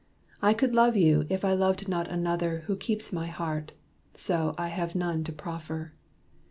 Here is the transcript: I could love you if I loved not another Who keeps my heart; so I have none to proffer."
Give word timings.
I 0.41 0.55
could 0.55 0.73
love 0.73 0.97
you 0.97 1.27
if 1.29 1.45
I 1.45 1.53
loved 1.53 1.87
not 1.87 2.07
another 2.07 2.61
Who 2.65 2.75
keeps 2.75 3.13
my 3.13 3.27
heart; 3.27 3.73
so 4.15 4.55
I 4.57 4.69
have 4.69 4.95
none 4.95 5.23
to 5.25 5.31
proffer." 5.31 5.93